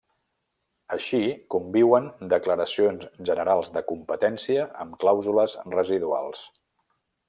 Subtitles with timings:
[0.95, 1.19] Així,
[1.55, 6.47] conviuen declaracions generals de competència amb clàusules residuals.